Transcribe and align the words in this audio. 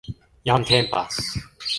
Jam 0.49 0.63
tempas 0.69 1.13